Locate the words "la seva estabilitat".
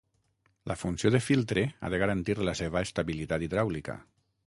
2.51-3.47